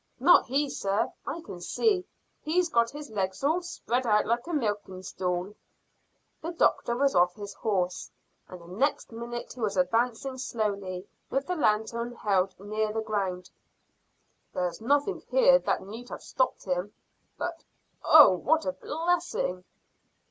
[0.19, 1.11] "Not he, sir.
[1.27, 2.07] I can see;
[2.41, 5.53] he's got his legs all spread out like a milking stool."
[6.41, 8.09] The doctor was off his horse,
[8.47, 13.51] and the next minute he was advancing slowly, with the lanthorn held near the ground.
[14.55, 16.95] "There's nothing here that need have stopped him,
[17.37, 17.63] but
[18.03, 19.63] Oh, what a blessing!"